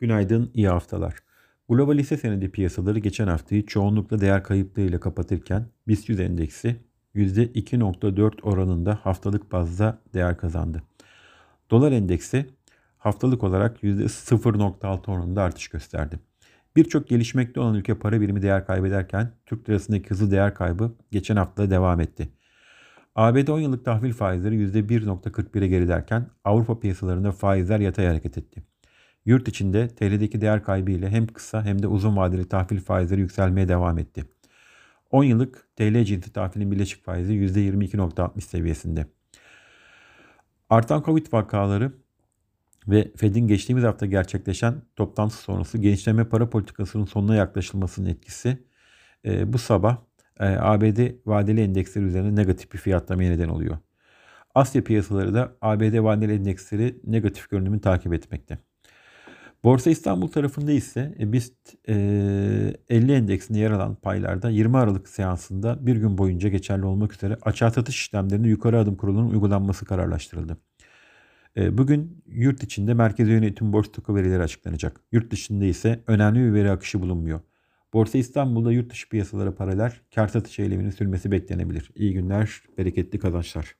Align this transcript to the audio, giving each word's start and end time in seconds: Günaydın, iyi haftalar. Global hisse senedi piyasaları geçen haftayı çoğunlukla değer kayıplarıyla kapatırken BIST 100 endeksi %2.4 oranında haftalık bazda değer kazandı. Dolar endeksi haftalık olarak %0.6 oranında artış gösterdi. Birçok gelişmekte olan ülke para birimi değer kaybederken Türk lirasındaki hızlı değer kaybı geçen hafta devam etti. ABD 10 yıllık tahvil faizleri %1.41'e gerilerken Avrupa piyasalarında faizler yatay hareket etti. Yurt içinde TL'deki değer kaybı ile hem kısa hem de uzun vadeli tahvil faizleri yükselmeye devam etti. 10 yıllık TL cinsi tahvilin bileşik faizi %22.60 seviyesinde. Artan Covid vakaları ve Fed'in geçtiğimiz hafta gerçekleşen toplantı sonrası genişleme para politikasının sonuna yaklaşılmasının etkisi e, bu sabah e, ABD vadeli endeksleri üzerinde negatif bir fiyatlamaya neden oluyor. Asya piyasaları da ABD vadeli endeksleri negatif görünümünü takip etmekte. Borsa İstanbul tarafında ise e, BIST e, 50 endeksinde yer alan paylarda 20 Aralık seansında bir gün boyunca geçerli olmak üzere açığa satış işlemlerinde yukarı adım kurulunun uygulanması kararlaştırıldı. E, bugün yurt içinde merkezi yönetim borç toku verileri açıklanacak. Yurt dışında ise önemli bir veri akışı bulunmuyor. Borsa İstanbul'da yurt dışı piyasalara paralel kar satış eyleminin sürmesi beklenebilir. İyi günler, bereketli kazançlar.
Günaydın, 0.00 0.50
iyi 0.54 0.68
haftalar. 0.68 1.14
Global 1.68 1.98
hisse 1.98 2.16
senedi 2.16 2.50
piyasaları 2.50 2.98
geçen 2.98 3.26
haftayı 3.26 3.66
çoğunlukla 3.66 4.20
değer 4.20 4.44
kayıplarıyla 4.44 5.00
kapatırken 5.00 5.66
BIST 5.88 6.08
100 6.08 6.20
endeksi 6.20 6.76
%2.4 7.14 8.42
oranında 8.42 8.98
haftalık 9.02 9.52
bazda 9.52 10.02
değer 10.14 10.36
kazandı. 10.36 10.82
Dolar 11.70 11.92
endeksi 11.92 12.46
haftalık 12.98 13.44
olarak 13.44 13.82
%0.6 13.82 15.10
oranında 15.10 15.42
artış 15.42 15.68
gösterdi. 15.68 16.20
Birçok 16.76 17.08
gelişmekte 17.08 17.60
olan 17.60 17.74
ülke 17.74 17.94
para 17.94 18.20
birimi 18.20 18.42
değer 18.42 18.66
kaybederken 18.66 19.32
Türk 19.46 19.68
lirasındaki 19.68 20.10
hızlı 20.10 20.30
değer 20.30 20.54
kaybı 20.54 20.92
geçen 21.10 21.36
hafta 21.36 21.70
devam 21.70 22.00
etti. 22.00 22.28
ABD 23.14 23.48
10 23.48 23.60
yıllık 23.60 23.84
tahvil 23.84 24.12
faizleri 24.12 24.54
%1.41'e 24.54 25.66
gerilerken 25.66 26.26
Avrupa 26.44 26.80
piyasalarında 26.80 27.32
faizler 27.32 27.80
yatay 27.80 28.06
hareket 28.06 28.38
etti. 28.38 28.69
Yurt 29.24 29.48
içinde 29.48 29.88
TL'deki 29.88 30.40
değer 30.40 30.62
kaybı 30.62 30.90
ile 30.90 31.10
hem 31.10 31.26
kısa 31.26 31.64
hem 31.64 31.82
de 31.82 31.86
uzun 31.86 32.16
vadeli 32.16 32.48
tahvil 32.48 32.80
faizleri 32.80 33.20
yükselmeye 33.20 33.68
devam 33.68 33.98
etti. 33.98 34.24
10 35.10 35.24
yıllık 35.24 35.68
TL 35.76 36.04
cinsi 36.04 36.32
tahvilin 36.32 36.70
bileşik 36.70 37.04
faizi 37.04 37.34
%22.60 37.34 38.40
seviyesinde. 38.40 39.06
Artan 40.70 41.02
Covid 41.02 41.26
vakaları 41.32 41.92
ve 42.88 43.10
Fed'in 43.16 43.48
geçtiğimiz 43.48 43.84
hafta 43.84 44.06
gerçekleşen 44.06 44.82
toplantı 44.96 45.36
sonrası 45.36 45.78
genişleme 45.78 46.24
para 46.24 46.50
politikasının 46.50 47.04
sonuna 47.04 47.34
yaklaşılmasının 47.34 48.08
etkisi 48.08 48.58
e, 49.24 49.52
bu 49.52 49.58
sabah 49.58 49.96
e, 50.40 50.44
ABD 50.44 51.26
vadeli 51.26 51.60
endeksleri 51.60 52.04
üzerinde 52.04 52.40
negatif 52.40 52.72
bir 52.72 52.78
fiyatlamaya 52.78 53.30
neden 53.30 53.48
oluyor. 53.48 53.78
Asya 54.54 54.84
piyasaları 54.84 55.34
da 55.34 55.56
ABD 55.62 56.02
vadeli 56.02 56.32
endeksleri 56.32 57.00
negatif 57.04 57.50
görünümünü 57.50 57.80
takip 57.80 58.12
etmekte. 58.14 58.58
Borsa 59.64 59.90
İstanbul 59.90 60.28
tarafında 60.28 60.72
ise 60.72 61.14
e, 61.20 61.32
BIST 61.32 61.54
e, 61.88 61.94
50 62.88 63.12
endeksinde 63.12 63.58
yer 63.58 63.70
alan 63.70 63.94
paylarda 63.94 64.50
20 64.50 64.76
Aralık 64.76 65.08
seansında 65.08 65.86
bir 65.86 65.96
gün 65.96 66.18
boyunca 66.18 66.48
geçerli 66.48 66.84
olmak 66.84 67.12
üzere 67.12 67.38
açığa 67.42 67.70
satış 67.70 68.00
işlemlerinde 68.00 68.48
yukarı 68.48 68.78
adım 68.78 68.96
kurulunun 68.96 69.30
uygulanması 69.30 69.84
kararlaştırıldı. 69.84 70.58
E, 71.56 71.78
bugün 71.78 72.22
yurt 72.26 72.62
içinde 72.62 72.94
merkezi 72.94 73.30
yönetim 73.30 73.72
borç 73.72 73.92
toku 73.92 74.14
verileri 74.14 74.42
açıklanacak. 74.42 75.00
Yurt 75.12 75.30
dışında 75.30 75.64
ise 75.64 76.00
önemli 76.06 76.38
bir 76.38 76.54
veri 76.54 76.70
akışı 76.70 77.02
bulunmuyor. 77.02 77.40
Borsa 77.92 78.18
İstanbul'da 78.18 78.72
yurt 78.72 78.90
dışı 78.92 79.08
piyasalara 79.08 79.54
paralel 79.54 79.92
kar 80.14 80.28
satış 80.28 80.58
eyleminin 80.58 80.90
sürmesi 80.90 81.30
beklenebilir. 81.30 81.90
İyi 81.94 82.12
günler, 82.12 82.62
bereketli 82.78 83.18
kazançlar. 83.18 83.74